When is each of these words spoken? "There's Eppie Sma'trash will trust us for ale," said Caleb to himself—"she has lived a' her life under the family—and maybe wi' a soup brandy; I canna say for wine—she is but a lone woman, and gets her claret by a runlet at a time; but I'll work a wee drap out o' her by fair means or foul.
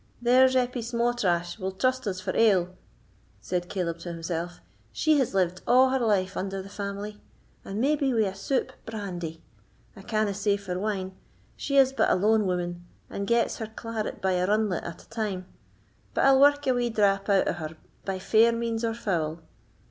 "There's 0.19 0.55
Eppie 0.55 0.81
Sma'trash 0.81 1.59
will 1.59 1.73
trust 1.73 2.07
us 2.07 2.19
for 2.19 2.35
ale," 2.35 2.73
said 3.39 3.69
Caleb 3.69 3.99
to 3.99 4.09
himself—"she 4.11 5.19
has 5.19 5.35
lived 5.35 5.61
a' 5.67 5.89
her 5.91 5.99
life 5.99 6.35
under 6.35 6.59
the 6.63 6.69
family—and 6.69 7.79
maybe 7.79 8.11
wi' 8.11 8.21
a 8.27 8.33
soup 8.33 8.71
brandy; 8.87 9.43
I 9.95 10.01
canna 10.01 10.33
say 10.33 10.57
for 10.57 10.79
wine—she 10.79 11.77
is 11.77 11.93
but 11.93 12.09
a 12.09 12.15
lone 12.15 12.47
woman, 12.47 12.83
and 13.11 13.27
gets 13.27 13.57
her 13.57 13.67
claret 13.67 14.23
by 14.23 14.31
a 14.31 14.47
runlet 14.47 14.81
at 14.83 15.03
a 15.03 15.09
time; 15.09 15.45
but 16.15 16.25
I'll 16.25 16.41
work 16.41 16.65
a 16.65 16.73
wee 16.73 16.89
drap 16.89 17.29
out 17.29 17.47
o' 17.47 17.53
her 17.53 17.77
by 18.03 18.17
fair 18.17 18.51
means 18.51 18.83
or 18.83 18.95
foul. 18.95 19.43